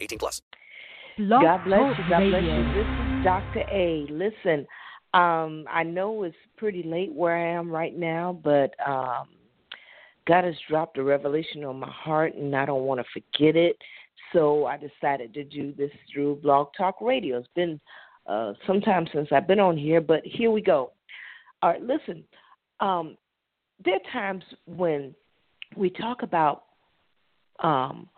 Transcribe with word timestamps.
18 0.00 0.18
plus. 0.18 0.42
God 1.18 1.64
bless 1.64 1.98
you. 1.98 2.04
God 2.08 2.20
bless 2.30 2.42
you. 2.42 2.72
This 2.74 2.86
is 2.86 3.24
Dr. 3.24 3.64
A. 3.70 4.06
Listen, 4.10 4.66
um, 5.14 5.64
I 5.68 5.82
know 5.82 6.22
it's 6.22 6.36
pretty 6.56 6.82
late 6.82 7.12
where 7.12 7.36
I 7.36 7.58
am 7.58 7.70
right 7.70 7.96
now, 7.96 8.38
but 8.44 8.74
um, 8.86 9.28
God 10.26 10.44
has 10.44 10.54
dropped 10.68 10.98
a 10.98 11.02
revelation 11.02 11.64
on 11.64 11.80
my 11.80 11.90
heart, 11.90 12.34
and 12.34 12.54
I 12.54 12.66
don't 12.66 12.84
want 12.84 13.00
to 13.00 13.06
forget 13.12 13.56
it. 13.56 13.76
So 14.32 14.66
I 14.66 14.76
decided 14.76 15.32
to 15.34 15.44
do 15.44 15.72
this 15.72 15.90
through 16.12 16.36
Blog 16.36 16.68
Talk 16.76 17.00
Radio. 17.00 17.38
It's 17.38 17.48
been 17.56 17.80
uh, 18.26 18.52
sometime 18.66 19.06
since 19.12 19.28
I've 19.32 19.48
been 19.48 19.60
on 19.60 19.76
here, 19.76 20.00
but 20.00 20.20
here 20.24 20.50
we 20.50 20.60
go. 20.60 20.92
All 21.62 21.70
right, 21.70 21.82
listen. 21.82 22.22
Um, 22.80 23.16
there 23.84 23.94
are 23.94 24.12
times 24.12 24.44
when 24.66 25.14
we 25.76 25.90
talk 25.90 26.22
about 26.22 26.64
um, 27.60 28.08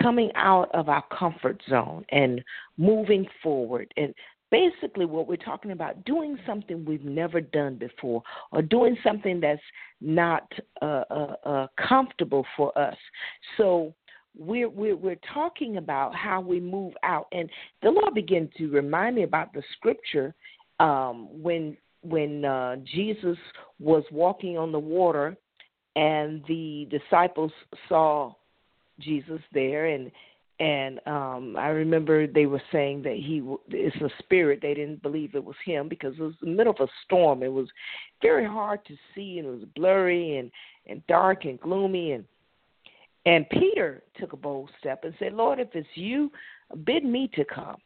coming 0.00 0.30
out 0.34 0.70
of 0.74 0.88
our 0.88 1.04
comfort 1.16 1.60
zone 1.68 2.04
and 2.10 2.42
moving 2.76 3.26
forward. 3.42 3.92
And 3.96 4.14
basically, 4.50 5.04
what 5.04 5.26
we're 5.26 5.36
talking 5.36 5.70
about 5.72 6.04
doing 6.04 6.38
something 6.46 6.84
we've 6.84 7.04
never 7.04 7.40
done 7.40 7.76
before 7.76 8.22
or 8.52 8.62
doing 8.62 8.96
something 9.02 9.40
that's 9.40 9.60
not 10.00 10.50
uh, 10.82 11.04
uh, 11.10 11.36
uh, 11.44 11.66
comfortable 11.88 12.46
for 12.56 12.76
us. 12.78 12.96
So, 13.56 13.94
we're, 14.36 14.68
we're 14.68 14.96
we're 14.96 15.20
talking 15.32 15.76
about 15.76 16.12
how 16.12 16.40
we 16.40 16.58
move 16.58 16.94
out, 17.04 17.28
and 17.30 17.48
the 17.82 17.90
Lord 17.90 18.14
began 18.14 18.50
to 18.58 18.68
remind 18.68 19.14
me 19.14 19.22
about 19.22 19.52
the 19.52 19.62
scripture 19.76 20.34
um, 20.80 21.28
when 21.30 21.76
when 22.02 22.44
uh, 22.44 22.76
Jesus 22.84 23.38
was 23.78 24.02
walking 24.10 24.58
on 24.58 24.72
the 24.72 24.78
water, 24.78 25.36
and 25.96 26.42
the 26.48 26.88
disciples 26.90 27.52
saw 27.88 28.34
Jesus 29.00 29.40
there, 29.52 29.86
and 29.86 30.10
and 30.60 31.00
um, 31.06 31.56
I 31.58 31.68
remember 31.68 32.26
they 32.26 32.46
were 32.46 32.62
saying 32.70 33.02
that 33.02 33.16
he 33.16 33.42
it's 33.68 33.96
a 33.96 34.10
spirit. 34.20 34.60
They 34.62 34.74
didn't 34.74 35.02
believe 35.02 35.34
it 35.34 35.44
was 35.44 35.56
him 35.64 35.88
because 35.88 36.14
it 36.18 36.22
was 36.22 36.34
the 36.40 36.46
middle 36.46 36.74
of 36.78 36.88
a 36.88 36.92
storm. 37.04 37.42
It 37.42 37.52
was 37.52 37.68
very 38.22 38.46
hard 38.46 38.84
to 38.86 38.96
see, 39.14 39.38
and 39.38 39.48
it 39.48 39.50
was 39.50 39.64
blurry 39.74 40.38
and 40.38 40.50
and 40.86 41.04
dark 41.06 41.44
and 41.44 41.60
gloomy 41.60 42.12
and 42.12 42.24
and 43.26 43.48
Peter 43.50 44.02
took 44.18 44.32
a 44.32 44.36
bold 44.36 44.70
step 44.78 45.04
and 45.04 45.14
said, 45.18 45.32
Lord, 45.32 45.58
if 45.58 45.68
it's 45.74 45.88
you, 45.94 46.30
bid 46.84 47.04
me 47.04 47.30
to 47.34 47.44
come. 47.44 47.76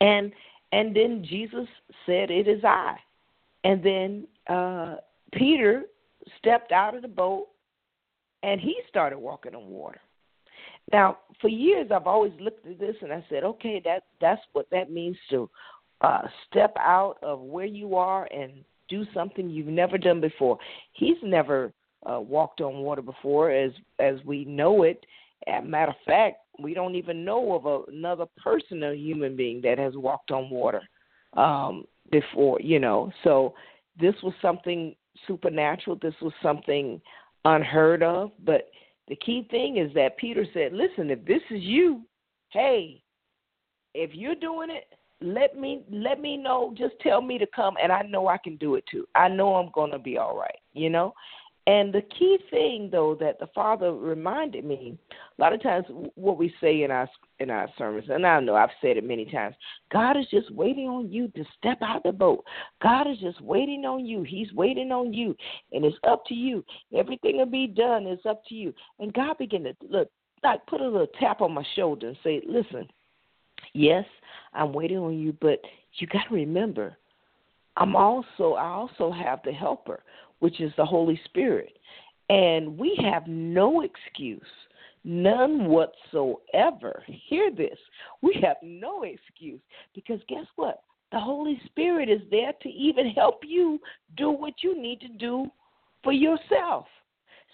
And 0.00 0.32
and 0.72 0.94
then 0.94 1.24
Jesus 1.24 1.66
said, 2.04 2.30
It 2.30 2.48
is 2.48 2.62
I. 2.64 2.96
And 3.64 3.82
then 3.82 4.26
uh, 4.48 4.96
Peter 5.32 5.84
stepped 6.38 6.72
out 6.72 6.94
of 6.94 7.02
the 7.02 7.08
boat 7.08 7.48
and 8.42 8.60
he 8.60 8.76
started 8.88 9.18
walking 9.18 9.54
on 9.54 9.66
water. 9.66 10.00
Now, 10.92 11.18
for 11.40 11.48
years 11.48 11.90
I've 11.90 12.06
always 12.06 12.32
looked 12.40 12.66
at 12.66 12.78
this 12.78 12.96
and 13.02 13.12
I 13.12 13.24
said, 13.28 13.44
okay, 13.44 13.80
that 13.84 14.04
that's 14.20 14.42
what 14.52 14.66
that 14.70 14.90
means 14.90 15.16
to 15.30 15.48
uh, 16.00 16.22
step 16.48 16.74
out 16.78 17.16
of 17.22 17.40
where 17.40 17.66
you 17.66 17.96
are 17.96 18.28
and 18.32 18.52
do 18.88 19.04
something 19.14 19.48
you've 19.48 19.66
never 19.66 19.98
done 19.98 20.20
before. 20.20 20.58
He's 20.92 21.16
never 21.22 21.72
uh, 22.04 22.20
walked 22.20 22.60
on 22.60 22.82
water 22.82 23.02
before, 23.02 23.50
as 23.50 23.72
as 23.98 24.16
we 24.24 24.44
know 24.44 24.82
it. 24.82 25.04
As 25.46 25.64
matter 25.64 25.92
of 25.92 25.96
fact, 26.06 26.36
we 26.58 26.74
don't 26.74 26.94
even 26.94 27.24
know 27.24 27.54
of 27.54 27.66
a, 27.66 27.90
another 27.90 28.26
person, 28.42 28.82
a 28.82 28.94
human 28.94 29.36
being, 29.36 29.60
that 29.62 29.78
has 29.78 29.94
walked 29.96 30.30
on 30.30 30.50
water 30.50 30.82
um, 31.34 31.84
before. 32.10 32.60
You 32.60 32.78
know, 32.78 33.10
so 33.22 33.54
this 33.98 34.14
was 34.22 34.34
something 34.42 34.94
supernatural. 35.26 35.98
This 36.02 36.14
was 36.20 36.32
something 36.42 37.00
unheard 37.44 38.02
of. 38.02 38.32
But 38.44 38.68
the 39.08 39.16
key 39.16 39.46
thing 39.50 39.76
is 39.76 39.92
that 39.94 40.16
Peter 40.16 40.46
said, 40.52 40.72
"Listen, 40.72 41.10
if 41.10 41.24
this 41.24 41.42
is 41.50 41.62
you, 41.62 42.02
hey, 42.50 43.02
if 43.94 44.14
you're 44.14 44.34
doing 44.34 44.70
it, 44.70 44.84
let 45.20 45.56
me 45.56 45.82
let 45.90 46.20
me 46.20 46.36
know. 46.36 46.74
Just 46.76 46.94
tell 47.00 47.22
me 47.22 47.38
to 47.38 47.46
come 47.54 47.76
and 47.82 47.90
i 47.92 48.02
know 48.02 48.26
i 48.28 48.36
can 48.36 48.56
do 48.56 48.74
it 48.74 48.84
too. 48.90 49.06
I 49.14 49.28
know 49.28 49.54
i'm 49.54 49.70
to 49.92 49.98
be 49.98 50.18
all 50.18 50.36
right 50.36 50.58
you 50.74 50.90
know 50.90 51.14
and 51.66 51.94
the 51.94 52.02
key 52.02 52.38
thing, 52.50 52.90
though, 52.92 53.16
that 53.20 53.38
the 53.38 53.46
Father 53.54 53.94
reminded 53.94 54.66
me, 54.66 54.98
a 55.38 55.40
lot 55.40 55.54
of 55.54 55.62
times 55.62 55.86
what 56.14 56.36
we 56.36 56.52
say 56.60 56.82
in 56.82 56.90
our 56.90 57.08
in 57.40 57.50
our 57.50 57.68
sermons, 57.78 58.04
and 58.10 58.26
I 58.26 58.38
know 58.40 58.54
I've 58.54 58.68
said 58.82 58.98
it 58.98 59.04
many 59.04 59.24
times, 59.24 59.56
God 59.90 60.18
is 60.18 60.26
just 60.30 60.50
waiting 60.52 60.88
on 60.88 61.10
you 61.10 61.28
to 61.28 61.44
step 61.58 61.78
out 61.80 61.98
of 61.98 62.02
the 62.02 62.12
boat. 62.12 62.44
God 62.82 63.10
is 63.10 63.18
just 63.18 63.40
waiting 63.40 63.86
on 63.86 64.04
you. 64.04 64.22
He's 64.22 64.52
waiting 64.52 64.92
on 64.92 65.14
you, 65.14 65.34
and 65.72 65.86
it's 65.86 65.96
up 66.06 66.26
to 66.26 66.34
you. 66.34 66.62
Everything 66.94 67.38
will 67.38 67.46
be 67.46 67.66
done. 67.66 68.06
It's 68.06 68.26
up 68.26 68.44
to 68.48 68.54
you. 68.54 68.74
And 68.98 69.12
God 69.14 69.38
began 69.38 69.64
to 69.64 69.74
look, 69.88 70.10
like 70.42 70.64
put 70.66 70.82
a 70.82 70.84
little 70.84 71.06
tap 71.18 71.40
on 71.40 71.54
my 71.54 71.64
shoulder 71.74 72.08
and 72.08 72.18
say, 72.22 72.42
"Listen, 72.46 72.86
yes, 73.72 74.04
I'm 74.52 74.74
waiting 74.74 74.98
on 74.98 75.18
you, 75.18 75.34
but 75.40 75.62
you 75.94 76.06
got 76.08 76.28
to 76.28 76.34
remember." 76.34 76.98
I'm 77.76 77.96
also 77.96 78.52
I 78.52 78.68
also 78.68 79.10
have 79.10 79.40
the 79.44 79.52
helper 79.52 80.02
which 80.40 80.60
is 80.60 80.72
the 80.76 80.84
Holy 80.84 81.20
Spirit. 81.24 81.78
And 82.30 82.78
we 82.78 82.98
have 83.02 83.26
no 83.26 83.82
excuse, 83.82 84.40
none 85.04 85.66
whatsoever. 85.66 87.02
Hear 87.06 87.50
this. 87.50 87.78
We 88.22 88.40
have 88.42 88.56
no 88.62 89.02
excuse 89.02 89.60
because 89.94 90.20
guess 90.28 90.46
what? 90.56 90.82
The 91.12 91.20
Holy 91.20 91.60
Spirit 91.66 92.08
is 92.08 92.22
there 92.30 92.52
to 92.62 92.68
even 92.68 93.10
help 93.10 93.40
you 93.44 93.78
do 94.16 94.30
what 94.30 94.54
you 94.62 94.80
need 94.80 95.00
to 95.00 95.08
do 95.08 95.46
for 96.02 96.12
yourself. 96.12 96.86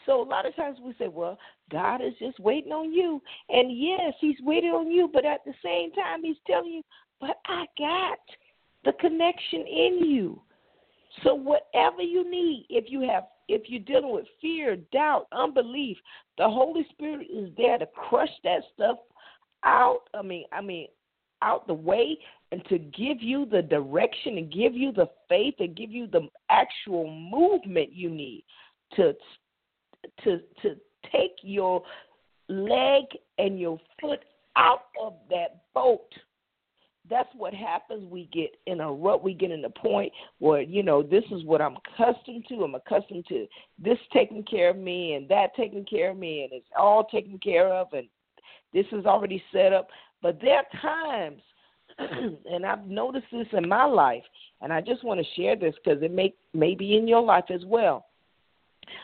So 0.07 0.23
a 0.23 0.25
lot 0.25 0.47
of 0.47 0.57
times 0.57 0.79
we 0.83 0.95
say, 0.99 1.09
well, 1.09 1.39
God 1.71 2.01
is 2.01 2.15
just 2.19 2.41
waiting 2.41 2.73
on 2.73 2.93
you. 2.93 3.21
And 3.49 3.77
yes, 3.77 4.15
He's 4.21 4.37
waiting 4.41 4.71
on 4.71 4.91
you, 4.91 5.11
but 5.13 5.25
at 5.25 5.45
the 5.45 5.53
same 5.63 5.93
time, 5.93 6.23
He's 6.23 6.37
telling 6.47 6.73
you, 6.73 6.83
but 7.21 7.37
I 7.47 7.67
got 7.79 8.19
the 8.85 8.93
connection 8.99 9.61
in 9.61 9.99
you. 10.09 10.41
So 11.23 11.35
whatever 11.35 12.03
you 12.03 12.31
need, 12.31 12.67
if 12.69 12.85
you 12.89 13.01
have 13.03 13.25
if 13.49 13.63
you're 13.67 13.81
dealing 13.81 14.15
with 14.15 14.27
fear, 14.41 14.77
doubt, 14.93 15.27
unbelief, 15.33 15.97
the 16.39 16.49
Holy 16.49 16.87
Spirit 16.91 17.27
is 17.35 17.51
there 17.57 17.79
to 17.79 17.87
crush 17.87 18.31
that 18.45 18.63
stuff 18.75 18.99
out. 19.65 20.03
I 20.15 20.23
mean, 20.23 20.45
I 20.53 20.61
mean, 20.61 20.87
out 21.43 21.67
the 21.67 21.75
way 21.75 22.17
and 22.53 22.65
to 22.67 22.79
give 22.79 23.21
you 23.21 23.47
the 23.47 23.63
direction 23.63 24.39
and 24.39 24.53
give 24.53 24.75
you 24.75 24.93
the 24.93 25.09
faith 25.29 25.55
and 25.59 25.77
give 25.77 25.91
you 25.91 26.07
the 26.07 26.29
actual 26.51 27.11
movement 27.11 27.93
you 27.93 28.11
need 28.11 28.45
to 28.97 29.15
to 30.25 30.41
to 30.63 30.77
take 31.13 31.37
your 31.43 31.83
leg 32.49 33.05
and 33.39 33.59
your 33.59 33.79
foot 34.01 34.21
out 34.57 34.87
of 35.01 35.15
that 35.29 35.63
boat 35.75 36.13
that's 37.11 37.29
what 37.37 37.53
happens. 37.53 38.05
We 38.11 38.31
get 38.33 38.51
in 38.67 38.81
a 38.81 38.91
rut. 38.91 39.23
We 39.23 39.35
get 39.35 39.51
in 39.51 39.65
a 39.65 39.71
point 39.71 40.13
where 40.39 40.63
you 40.63 40.83
know 40.83 41.03
this 41.03 41.25
is 41.33 41.45
what 41.45 41.61
I'm 41.61 41.77
accustomed 41.77 42.47
to. 42.49 42.63
I'm 42.63 42.75
accustomed 42.77 43.27
to 43.29 43.47
this 43.79 43.99
taking 44.13 44.45
care 44.45 44.71
of 44.71 44.77
me 44.77 45.15
and 45.15 45.29
that 45.29 45.55
taking 45.57 45.85
care 45.85 46.13
of 46.13 46.17
me, 46.17 46.45
and 46.45 46.53
it's 46.53 46.69
all 46.79 47.05
taken 47.05 47.39
care 47.39 47.69
of, 47.69 47.89
and 47.93 48.09
this 48.73 48.87
is 48.93 49.05
already 49.05 49.43
set 49.53 49.73
up. 49.73 49.89
But 50.23 50.41
there 50.41 50.59
are 50.59 50.81
times, 50.81 51.43
and 51.99 52.65
I've 52.65 52.87
noticed 52.87 53.27
this 53.33 53.49
in 53.53 53.69
my 53.69 53.85
life, 53.85 54.25
and 54.61 54.73
I 54.73 54.81
just 54.81 55.05
want 55.05 55.21
to 55.21 55.41
share 55.41 55.57
this 55.57 55.75
because 55.83 56.03
it 56.03 56.13
may 56.13 56.33
may 56.55 56.75
be 56.75 56.97
in 56.97 57.09
your 57.09 57.23
life 57.23 57.47
as 57.51 57.65
well. 57.67 58.07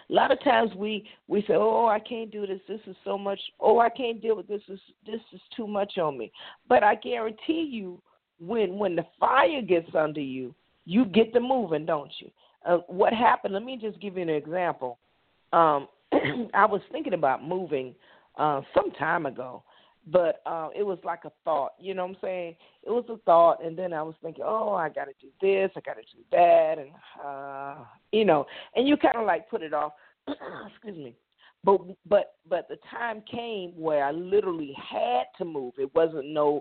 A 0.09 0.13
lot 0.13 0.31
of 0.31 0.43
times 0.43 0.71
we 0.75 1.09
we 1.29 1.43
say, 1.43 1.55
"Oh, 1.55 1.87
I 1.87 1.99
can't 1.99 2.31
do 2.31 2.47
this. 2.47 2.61
This 2.69 2.81
is 2.87 2.97
so 3.05 3.17
much. 3.19 3.41
Oh, 3.61 3.79
I 3.79 3.89
can't 3.89 4.21
deal 4.21 4.37
with 4.37 4.49
this. 4.49 4.63
This 4.69 4.81
this 5.05 5.21
is 5.33 5.41
too 5.57 5.67
much 5.67 5.99
on 5.99 6.19
me." 6.19 6.33
But 6.69 6.83
I 6.83 6.95
guarantee 6.95 7.69
you, 7.71 8.01
when 8.41 8.79
when 8.79 8.97
the 8.97 9.07
fire 9.19 9.63
gets 9.63 9.95
under 9.95 10.21
you, 10.21 10.55
you 10.85 11.05
get 11.05 11.33
the 11.33 11.41
moving, 11.41 11.87
don't 11.87 12.13
you? 12.21 12.31
Uh, 12.65 12.79
what 12.89 13.13
happened? 13.13 13.55
Let 13.55 13.63
me 13.65 13.79
just 13.81 14.01
give 14.01 14.17
you 14.17 14.23
an 14.23 14.29
example. 14.29 14.99
Um, 15.53 15.89
I 16.55 16.67
was 16.67 16.81
thinking 16.91 17.15
about 17.15 17.45
moving 17.47 17.95
uh, 18.37 18.63
some 18.75 18.91
time 18.93 19.27
ago, 19.27 19.63
but 20.07 20.41
uh, 20.47 20.69
it 20.75 20.85
was 20.85 20.99
like 21.05 21.25
a 21.25 21.33
thought. 21.45 21.73
You 21.79 21.95
know 21.95 22.05
what 22.05 22.11
I'm 22.11 22.17
saying? 22.23 22.57
It 22.85 22.91
was 22.91 23.05
a 23.09 23.17
thought, 23.19 23.65
and 23.65 23.77
then 23.77 23.93
I 23.93 24.03
was 24.03 24.15
thinking, 24.23 24.45
oh, 24.47 24.75
I 24.75 24.89
got 24.89 25.07
to 25.07 25.13
do 25.21 25.29
this, 25.41 25.71
I 25.77 25.81
got 25.81 25.95
to 25.95 26.03
do 26.03 26.23
that, 26.31 26.77
and 26.79 26.91
uh, 27.25 27.85
you 28.13 28.25
know, 28.25 28.47
and 28.75 28.87
you 28.87 28.97
kind 28.97 29.17
of 29.17 29.27
like 29.27 29.51
put 29.51 29.63
it 29.63 29.75
off. 29.75 29.93
excuse 30.29 30.97
me. 30.97 31.15
but 31.65 31.81
but 32.09 32.35
but 32.49 32.69
the 32.69 32.79
time 32.91 33.23
came 33.31 33.71
where 33.77 34.05
I 34.05 34.13
literally 34.13 34.75
had 34.91 35.25
to 35.39 35.45
move. 35.45 35.75
It 35.79 35.93
wasn't 35.95 36.29
no, 36.29 36.61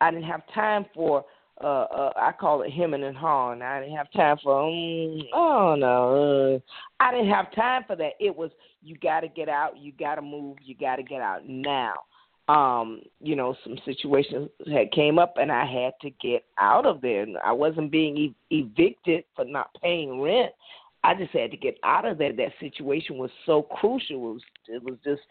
I 0.00 0.10
didn't 0.10 0.26
have 0.26 0.42
time 0.54 0.86
for. 0.94 1.24
Uh, 1.58 1.84
uh, 1.84 2.12
I 2.16 2.32
call 2.32 2.60
it 2.60 2.70
hemming 2.70 3.02
and 3.02 3.16
hawing. 3.16 3.62
I 3.62 3.80
didn't 3.80 3.96
have 3.96 4.12
time 4.12 4.36
for. 4.44 4.64
Um, 4.64 5.22
oh 5.32 5.74
no, 5.74 6.56
uh, 6.56 7.02
I 7.02 7.12
didn't 7.12 7.30
have 7.30 7.54
time 7.54 7.82
for 7.86 7.96
that. 7.96 8.12
It 8.20 8.36
was 8.36 8.50
you 8.82 8.94
got 8.98 9.20
to 9.20 9.28
get 9.28 9.48
out. 9.48 9.78
You 9.78 9.92
got 9.92 10.16
to 10.16 10.22
move. 10.22 10.58
You 10.62 10.74
got 10.78 10.96
to 10.96 11.02
get 11.02 11.22
out 11.22 11.48
now 11.48 11.94
um, 12.48 13.02
you 13.20 13.34
know, 13.34 13.56
some 13.64 13.76
situations 13.84 14.48
had 14.72 14.92
came 14.92 15.18
up 15.18 15.34
and 15.36 15.50
I 15.50 15.64
had 15.64 15.94
to 16.02 16.10
get 16.20 16.44
out 16.58 16.86
of 16.86 17.00
there. 17.00 17.26
I 17.44 17.52
wasn't 17.52 17.90
being 17.90 18.16
e- 18.16 18.36
evicted 18.50 19.24
for 19.34 19.44
not 19.44 19.70
paying 19.82 20.20
rent. 20.20 20.52
I 21.02 21.14
just 21.14 21.32
had 21.32 21.50
to 21.50 21.56
get 21.56 21.78
out 21.82 22.04
of 22.04 22.18
there. 22.18 22.32
That 22.32 22.52
situation 22.60 23.18
was 23.18 23.30
so 23.46 23.62
crucial. 23.62 24.16
It 24.16 24.18
was, 24.18 24.42
it 24.68 24.82
was 24.82 24.94
just, 25.04 25.22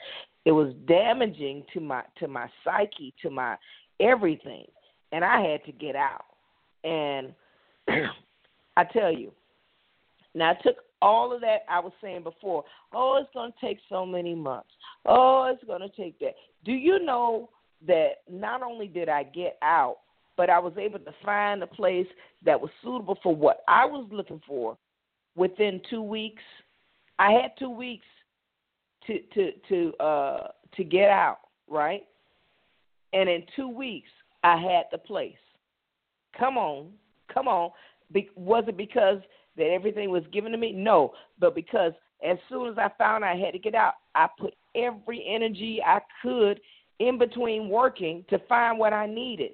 it 0.45 0.51
was 0.51 0.73
damaging 0.87 1.63
to 1.73 1.79
my 1.79 2.03
to 2.19 2.27
my 2.27 2.49
psyche, 2.63 3.13
to 3.21 3.29
my 3.29 3.57
everything, 3.99 4.65
and 5.11 5.23
I 5.25 5.41
had 5.41 5.65
to 5.65 5.71
get 5.71 5.95
out. 5.95 6.25
And 6.83 7.33
I 8.77 8.83
tell 8.85 9.11
you, 9.11 9.31
now 10.33 10.51
I 10.51 10.53
took 10.61 10.77
all 11.01 11.33
of 11.33 11.41
that 11.41 11.59
I 11.69 11.79
was 11.79 11.93
saying 12.01 12.23
before. 12.23 12.63
Oh, 12.93 13.19
it's 13.21 13.33
going 13.33 13.51
to 13.51 13.65
take 13.65 13.79
so 13.89 14.05
many 14.05 14.35
months. 14.35 14.69
Oh, 15.05 15.51
it's 15.53 15.63
going 15.65 15.81
to 15.81 15.89
take 15.89 16.19
that. 16.19 16.35
Do 16.63 16.71
you 16.71 16.99
know 16.99 17.49
that 17.87 18.21
not 18.29 18.61
only 18.61 18.87
did 18.87 19.09
I 19.09 19.23
get 19.23 19.57
out, 19.61 19.97
but 20.37 20.49
I 20.49 20.59
was 20.59 20.73
able 20.77 20.99
to 20.99 21.13
find 21.23 21.63
a 21.63 21.67
place 21.67 22.07
that 22.43 22.59
was 22.59 22.69
suitable 22.83 23.17
for 23.23 23.35
what 23.35 23.63
I 23.67 23.85
was 23.85 24.07
looking 24.11 24.41
for 24.45 24.77
within 25.35 25.81
two 25.89 26.01
weeks. 26.01 26.43
I 27.19 27.31
had 27.31 27.51
two 27.57 27.69
weeks 27.69 28.05
to 29.07 29.19
to 29.33 29.51
to 29.69 30.03
uh 30.03 30.47
to 30.75 30.83
get 30.83 31.09
out, 31.09 31.39
right? 31.69 32.03
And 33.13 33.29
in 33.29 33.43
two 33.55 33.69
weeks, 33.69 34.09
I 34.43 34.57
had 34.57 34.85
the 34.91 34.97
place. 34.97 35.33
Come 36.37 36.57
on, 36.57 36.89
come 37.33 37.47
on. 37.47 37.71
Be- 38.11 38.29
was 38.35 38.65
it 38.67 38.77
because 38.77 39.19
that 39.57 39.67
everything 39.67 40.09
was 40.09 40.23
given 40.31 40.51
to 40.51 40.57
me? 40.57 40.71
No, 40.71 41.13
but 41.39 41.55
because 41.55 41.93
as 42.23 42.37
soon 42.49 42.69
as 42.69 42.77
I 42.77 42.89
found 42.97 43.23
I 43.23 43.35
had 43.35 43.51
to 43.51 43.59
get 43.59 43.75
out, 43.75 43.93
I 44.13 44.27
put 44.39 44.53
every 44.75 45.25
energy 45.27 45.81
I 45.85 45.99
could 46.21 46.59
in 46.99 47.17
between 47.17 47.69
working 47.69 48.23
to 48.29 48.39
find 48.47 48.79
what 48.79 48.93
I 48.93 49.05
needed. 49.05 49.51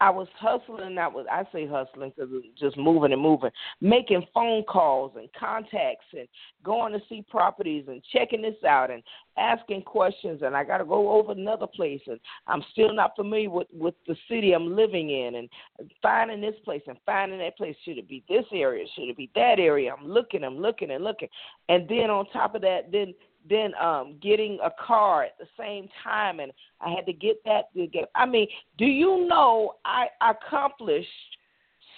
I 0.00 0.10
was 0.10 0.28
hustling. 0.36 0.98
I 0.98 1.06
was 1.06 1.26
I 1.30 1.44
say 1.52 1.66
hustling 1.66 2.12
because 2.16 2.30
just 2.58 2.76
moving 2.76 3.12
and 3.12 3.22
moving, 3.22 3.50
making 3.80 4.26
phone 4.34 4.64
calls 4.64 5.12
and 5.16 5.28
contacts 5.38 6.06
and 6.12 6.26
going 6.64 6.92
to 6.92 7.00
see 7.08 7.24
properties 7.30 7.84
and 7.88 8.02
checking 8.12 8.42
this 8.42 8.62
out 8.66 8.90
and 8.90 9.02
asking 9.38 9.82
questions. 9.82 10.42
And 10.42 10.56
I 10.56 10.64
got 10.64 10.78
to 10.78 10.84
go 10.84 11.10
over 11.12 11.32
another 11.32 11.66
place 11.66 12.00
and 12.06 12.18
I'm 12.46 12.62
still 12.72 12.92
not 12.92 13.16
familiar 13.16 13.50
with 13.50 13.68
with 13.72 13.94
the 14.06 14.16
city 14.28 14.52
I'm 14.52 14.74
living 14.74 15.10
in 15.10 15.36
and 15.36 15.90
finding 16.02 16.40
this 16.40 16.56
place 16.64 16.82
and 16.86 16.98
finding 17.06 17.38
that 17.38 17.56
place. 17.56 17.76
Should 17.84 17.98
it 17.98 18.08
be 18.08 18.24
this 18.28 18.44
area? 18.52 18.86
Should 18.94 19.08
it 19.08 19.16
be 19.16 19.30
that 19.34 19.56
area? 19.58 19.94
I'm 19.96 20.08
looking. 20.08 20.42
I'm 20.42 20.58
looking 20.58 20.90
and 20.90 21.04
looking. 21.04 21.28
And 21.68 21.88
then 21.88 22.10
on 22.10 22.26
top 22.30 22.54
of 22.54 22.62
that, 22.62 22.90
then 22.90 23.14
then 23.48 23.74
um 23.80 24.16
getting 24.22 24.58
a 24.64 24.70
car 24.84 25.24
at 25.24 25.36
the 25.38 25.46
same 25.58 25.88
time 26.02 26.40
and 26.40 26.52
I 26.80 26.90
had 26.90 27.06
to 27.06 27.12
get 27.12 27.36
that 27.44 27.72
to 27.74 27.86
get 27.86 28.10
I 28.14 28.26
mean, 28.26 28.48
do 28.78 28.86
you 28.86 29.26
know 29.28 29.74
I 29.84 30.06
accomplished 30.20 31.08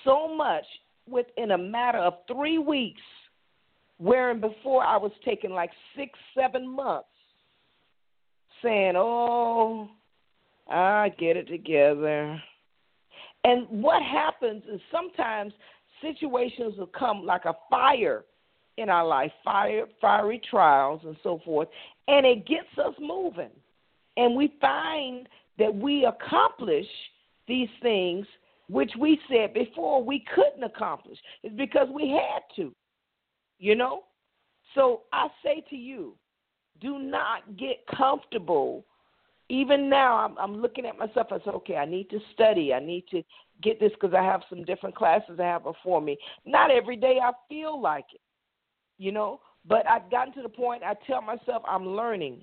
so 0.05 0.35
much 0.35 0.65
within 1.09 1.53
a 1.53 1.59
matter 1.59 1.99
of 1.99 2.15
3 2.29 2.59
weeks 2.59 3.01
wherein 3.99 4.41
before 4.41 4.85
I 4.85 4.97
was 4.97 5.13
taking 5.25 5.51
like 5.51 5.71
6 5.97 6.11
7 6.35 6.69
months 6.69 7.09
saying, 8.63 8.95
"Oh, 8.97 9.89
I 10.69 11.11
get 11.11 11.37
it 11.37 11.49
together." 11.49 12.43
And 13.45 13.69
what 13.69 14.03
happens 14.03 14.65
is 14.65 14.81
sometimes 14.91 15.53
situations 16.01 16.77
will 16.77 16.89
come 16.89 17.25
like 17.25 17.45
a 17.45 17.55
fire 17.71 18.25
in 18.77 18.89
our 18.89 19.07
life, 19.07 19.33
fire, 19.45 19.87
fiery 20.01 20.41
trials 20.51 21.01
and 21.05 21.17
so 21.23 21.41
forth, 21.45 21.69
and 22.09 22.27
it 22.27 22.47
gets 22.47 22.69
us 22.79 22.95
moving. 23.01 23.51
And 24.17 24.37
we 24.37 24.55
find 24.61 25.29
that 25.59 25.75
we 25.75 26.05
accomplish 26.05 26.87
these 27.49 27.69
things 27.83 28.27
which 28.69 28.91
we 28.99 29.19
said 29.31 29.55
before 29.55 30.03
we 30.03 30.25
couldn't 30.35 30.65
accomplish. 30.65 31.19
It's 31.43 31.55
because 31.57 31.89
we 31.95 32.11
had 32.11 32.43
to, 32.57 32.75
you 33.59 33.75
know? 33.75 34.03
So 34.75 35.03
I 35.13 35.29
say 35.45 35.65
to 35.71 35.77
you, 35.77 36.15
do 36.81 36.99
not 36.99 37.57
get 37.57 37.87
comfortable. 37.97 38.85
Even 39.49 39.89
now, 39.89 40.17
I'm, 40.17 40.37
I'm 40.39 40.61
looking 40.61 40.85
at 40.87 40.99
myself. 40.99 41.29
I 41.31 41.39
said, 41.45 41.55
okay, 41.55 41.77
I 41.77 41.87
need 41.87 42.11
to 42.11 42.19
study. 42.35 42.75
I 42.75 42.81
need 42.81 43.05
to 43.13 43.23
get 43.63 43.79
this 43.79 43.93
because 43.93 44.15
I 44.15 44.23
have 44.23 44.43
some 44.51 44.65
different 44.65 44.97
classes 44.97 45.39
I 45.39 45.45
have 45.45 45.63
before 45.63 46.01
me. 46.01 46.19
Not 46.45 46.71
every 46.71 46.97
day 46.97 47.19
I 47.23 47.31
feel 47.49 47.81
like 47.81 48.07
it 48.13 48.21
you 48.99 49.13
know. 49.13 49.41
But 49.69 49.89
I've 49.89 50.11
gotten 50.11 50.33
to 50.35 50.43
the 50.43 50.49
point 50.49 50.83
I 50.83 50.95
tell 51.07 51.21
myself 51.21 51.63
I'm 51.67 51.87
learning, 51.87 52.43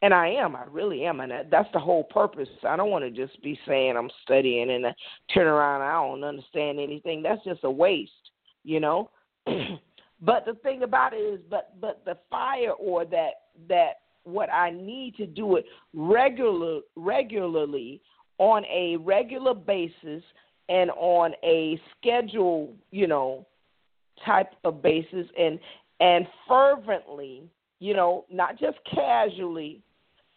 and 0.00 0.12
I 0.14 0.28
am. 0.28 0.56
I 0.56 0.64
really 0.70 1.04
am, 1.04 1.20
and 1.20 1.32
that's 1.50 1.68
the 1.72 1.78
whole 1.78 2.04
purpose. 2.04 2.48
I 2.66 2.76
don't 2.76 2.90
want 2.90 3.04
to 3.04 3.10
just 3.10 3.40
be 3.42 3.58
saying 3.66 3.96
I'm 3.96 4.10
studying 4.22 4.70
and 4.70 4.86
I 4.86 4.94
turn 5.32 5.46
around 5.46 5.82
I 5.82 5.92
don't 5.92 6.24
understand 6.24 6.80
anything. 6.80 7.22
That's 7.22 7.44
just 7.44 7.64
a 7.64 7.70
waste, 7.70 8.12
you 8.64 8.80
know. 8.80 9.10
but 9.46 10.44
the 10.46 10.54
thing 10.62 10.82
about 10.82 11.12
it 11.12 11.18
is, 11.18 11.40
but 11.50 11.80
but 11.80 12.02
the 12.04 12.16
fire 12.30 12.72
or 12.72 13.04
that 13.06 13.32
that 13.68 14.00
what 14.24 14.50
I 14.52 14.70
need 14.70 15.16
to 15.16 15.26
do 15.26 15.56
it 15.56 15.66
regular 15.92 16.80
regularly 16.96 18.00
on 18.38 18.64
a 18.64 18.96
regular 18.96 19.54
basis 19.54 20.22
and 20.68 20.90
on 20.92 21.32
a 21.44 21.80
schedule, 21.96 22.72
you 22.90 23.06
know, 23.06 23.46
type 24.24 24.52
of 24.64 24.82
basis 24.82 25.26
and 25.38 25.58
and 26.00 26.26
fervently, 26.48 27.44
you 27.80 27.94
know, 27.94 28.24
not 28.30 28.58
just 28.58 28.78
casually, 28.92 29.82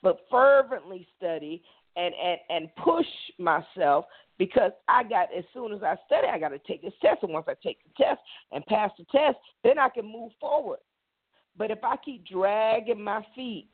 but 0.02 0.20
fervently 0.30 1.08
study 1.18 1.64
and 1.96 2.14
and 2.14 2.40
and 2.50 2.76
push 2.84 3.06
myself 3.38 4.06
because 4.38 4.72
I 4.88 5.04
got 5.04 5.30
as 5.36 5.46
soon 5.54 5.74
as 5.74 5.82
I 5.82 5.96
study, 6.06 6.28
I 6.28 6.40
got 6.40 6.50
to 6.50 6.60
take 6.60 6.82
this 6.82 6.94
test, 7.02 7.24
and 7.24 7.32
once 7.32 7.46
I 7.48 7.54
take 7.64 7.80
the 7.84 8.04
test 8.04 8.20
and 8.52 8.66
pass 8.66 8.92
the 8.98 9.06
test, 9.06 9.38
then 9.64 9.80
I 9.80 9.90
can 9.90 10.06
move 10.06 10.32
forward. 10.40 10.80
But 11.58 11.72
if 11.72 11.80
I 11.84 11.96
keep 11.98 12.28
dragging 12.28 13.02
my 13.02 13.26
feet 13.34 13.70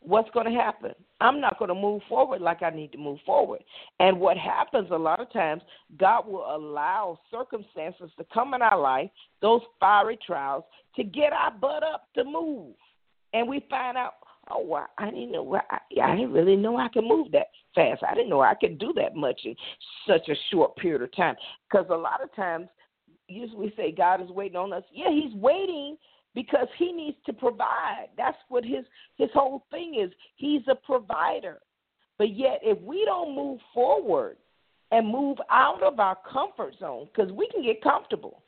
what's 0.00 0.30
going 0.30 0.46
to 0.46 0.52
happen? 0.52 0.92
I'm 1.20 1.40
not 1.40 1.58
going 1.58 1.68
to 1.68 1.74
move 1.74 2.02
forward 2.08 2.40
like 2.40 2.62
I 2.62 2.70
need 2.70 2.92
to 2.92 2.98
move 2.98 3.18
forward. 3.26 3.60
And 3.98 4.20
what 4.20 4.36
happens 4.36 4.88
a 4.90 4.96
lot 4.96 5.20
of 5.20 5.32
times, 5.32 5.62
God 5.98 6.26
will 6.26 6.46
allow 6.54 7.18
circumstances 7.30 8.10
to 8.16 8.24
come 8.32 8.54
in 8.54 8.62
our 8.62 8.78
life, 8.78 9.10
those 9.42 9.62
fiery 9.80 10.18
trials, 10.24 10.64
to 10.96 11.04
get 11.04 11.32
our 11.32 11.50
butt 11.50 11.82
up 11.82 12.08
to 12.14 12.24
move. 12.24 12.74
And 13.32 13.48
we 13.48 13.64
find 13.68 13.96
out, 13.96 14.14
oh, 14.50 14.60
wow, 14.60 14.86
I 14.96 15.10
didn't 15.10 15.32
know, 15.32 15.60
I, 15.70 15.78
I 16.02 16.16
didn't 16.16 16.32
really 16.32 16.56
know 16.56 16.76
I 16.76 16.88
could 16.88 17.04
move 17.04 17.32
that 17.32 17.48
fast. 17.74 18.02
I 18.08 18.14
didn't 18.14 18.30
know 18.30 18.40
I 18.40 18.54
could 18.54 18.78
do 18.78 18.92
that 18.96 19.16
much 19.16 19.40
in 19.44 19.54
such 20.06 20.28
a 20.28 20.34
short 20.50 20.76
period 20.76 21.02
of 21.02 21.14
time. 21.14 21.36
Because 21.68 21.86
a 21.90 21.96
lot 21.96 22.22
of 22.22 22.34
times, 22.34 22.68
usually 23.28 23.66
we 23.66 23.74
say 23.76 23.92
God 23.92 24.22
is 24.22 24.30
waiting 24.30 24.56
on 24.56 24.72
us. 24.72 24.84
Yeah, 24.92 25.10
He's 25.10 25.34
waiting 25.34 25.96
because 26.38 26.68
he 26.78 26.92
needs 26.92 27.16
to 27.26 27.32
provide. 27.32 28.06
That's 28.16 28.36
what 28.48 28.64
his 28.64 28.84
his 29.16 29.28
whole 29.34 29.64
thing 29.72 30.00
is. 30.00 30.12
He's 30.36 30.62
a 30.70 30.76
provider. 30.76 31.58
But 32.16 32.36
yet 32.36 32.60
if 32.62 32.80
we 32.80 33.04
don't 33.04 33.34
move 33.34 33.58
forward 33.74 34.36
and 34.92 35.08
move 35.08 35.38
out 35.50 35.82
of 35.82 35.98
our 35.98 36.16
comfort 36.32 36.74
zone 36.78 37.08
because 37.12 37.32
we 37.32 37.48
can 37.52 37.64
get 37.64 37.82
comfortable. 37.82 38.44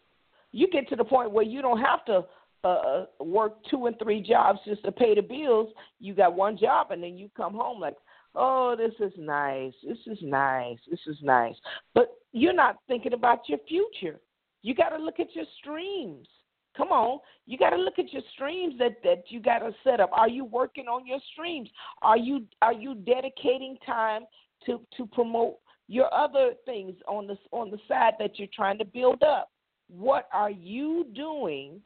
You 0.53 0.69
get 0.69 0.89
to 0.91 0.97
the 0.97 1.03
point 1.03 1.33
where 1.33 1.45
you 1.45 1.63
don't 1.63 1.81
have 1.81 2.05
to 2.05 2.25
uh, 2.63 2.69
uh, 2.69 3.07
work 3.25 3.57
two 3.69 3.87
and 3.87 3.99
three 4.01 4.23
jobs 4.23 4.61
just 4.65 4.85
to 4.85 4.93
pay 4.93 5.17
the 5.17 5.23
bills. 5.23 5.73
You 5.99 6.15
got 6.15 6.37
one 6.37 6.57
job 6.57 6.93
and 6.93 7.03
then 7.03 7.19
you 7.19 7.29
come 7.37 7.55
home 7.55 7.81
like, 7.81 7.97
oh, 8.37 8.77
this 8.79 8.95
is 9.05 9.13
nice. 9.19 9.73
This 9.85 9.99
is 10.07 10.19
nice. 10.23 10.79
This 10.89 11.01
is 11.09 11.17
nice. 11.23 11.57
But 11.93 12.15
you're 12.31 12.53
not 12.53 12.77
thinking 12.87 13.15
about 13.15 13.49
your 13.49 13.59
future. 13.67 14.21
You 14.63 14.77
got 14.77 14.91
to 14.91 15.03
look 15.03 15.19
at 15.19 15.35
your 15.35 15.47
streams. 15.59 16.29
Come 16.77 16.89
on, 16.89 17.19
you 17.47 17.59
got 17.59 17.71
to 17.71 17.77
look 17.77 17.99
at 17.99 18.13
your 18.13 18.23
streams 18.33 18.79
that 18.79 19.03
that 19.03 19.25
you 19.29 19.41
got 19.41 19.59
to 19.59 19.75
set 19.83 20.01
up. 20.01 20.11
Are 20.13 20.29
you 20.29 20.45
working 20.45 20.87
on 20.87 21.07
your 21.07 21.19
streams? 21.33 21.69
Are 22.01 22.17
you 22.17 22.47
are 22.63 22.73
you 22.73 22.95
dedicating 22.95 23.77
time 23.85 24.23
to 24.67 24.81
to 24.97 25.07
promote 25.07 25.57
your 25.89 26.13
other 26.15 26.53
things 26.65 26.95
on 27.09 27.27
the 27.27 27.37
on 27.51 27.71
the 27.71 27.79
side 27.89 28.15
that 28.21 28.39
you're 28.39 28.49
trying 28.55 28.79
to 28.79 28.85
build 28.85 29.23
up? 29.23 29.51
What 29.89 30.29
are 30.33 30.51
you 30.51 31.07
doing? 31.15 31.81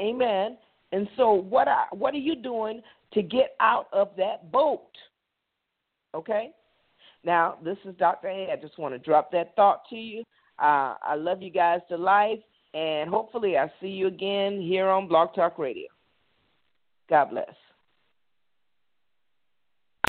Amen. 0.00 0.58
And 0.90 1.08
so 1.16 1.32
what 1.32 1.68
are 1.68 1.86
what 1.92 2.12
are 2.12 2.18
you 2.18 2.34
doing 2.34 2.82
to 3.14 3.22
get 3.22 3.54
out 3.60 3.86
of 3.92 4.10
that 4.16 4.50
boat? 4.50 4.90
Okay? 6.14 6.50
Now, 7.24 7.56
this 7.62 7.78
is 7.84 7.94
Dr. 7.98 8.28
A. 8.28 8.50
I 8.52 8.56
just 8.56 8.78
want 8.78 8.94
to 8.94 8.98
drop 8.98 9.30
that 9.32 9.54
thought 9.56 9.82
to 9.90 9.96
you. 9.96 10.22
Uh, 10.58 10.94
I 11.02 11.14
love 11.16 11.42
you 11.42 11.50
guys 11.50 11.80
to 11.88 11.96
life 11.96 12.38
and 12.76 13.08
hopefully 13.08 13.56
I'll 13.56 13.72
see 13.80 13.88
you 13.88 14.06
again 14.06 14.60
here 14.60 14.88
on 14.88 15.08
Blog 15.08 15.34
Talk 15.34 15.58
Radio. 15.58 15.88
God 17.08 17.30
bless. 17.30 17.54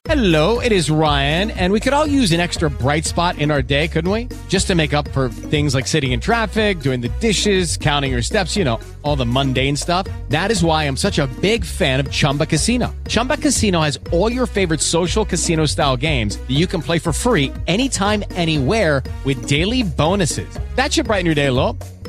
Hello, 0.03 0.61
it 0.61 0.71
is 0.71 0.89
Ryan, 0.89 1.51
and 1.51 1.73
we 1.73 1.81
could 1.81 1.91
all 1.91 2.07
use 2.07 2.31
an 2.31 2.39
extra 2.39 2.69
bright 2.69 3.03
spot 3.03 3.39
in 3.39 3.51
our 3.51 3.61
day, 3.61 3.89
couldn't 3.89 4.11
we? 4.11 4.29
Just 4.47 4.67
to 4.67 4.75
make 4.75 4.93
up 4.93 5.05
for 5.09 5.27
things 5.27 5.75
like 5.75 5.85
sitting 5.85 6.13
in 6.13 6.21
traffic, 6.21 6.79
doing 6.79 7.01
the 7.01 7.09
dishes, 7.19 7.75
counting 7.75 8.11
your 8.11 8.21
steps, 8.21 8.55
you 8.55 8.63
know, 8.63 8.79
all 9.03 9.17
the 9.17 9.25
mundane 9.25 9.75
stuff. 9.75 10.07
That 10.29 10.49
is 10.49 10.63
why 10.63 10.85
I'm 10.85 10.95
such 10.95 11.19
a 11.19 11.27
big 11.41 11.65
fan 11.65 11.99
of 11.99 12.09
Chumba 12.09 12.45
Casino. 12.45 12.95
Chumba 13.09 13.35
Casino 13.35 13.81
has 13.81 13.99
all 14.13 14.31
your 14.31 14.45
favorite 14.45 14.79
social 14.79 15.25
casino 15.25 15.65
style 15.65 15.97
games 15.97 16.37
that 16.37 16.55
you 16.55 16.67
can 16.67 16.81
play 16.81 16.99
for 16.99 17.11
free 17.11 17.51
anytime, 17.67 18.23
anywhere 18.31 19.03
with 19.25 19.45
daily 19.45 19.83
bonuses. 19.83 20.57
That 20.75 20.93
should 20.93 21.07
brighten 21.07 21.25
your 21.25 21.35
day 21.35 21.47
a 21.47 21.53
little. 21.53 21.77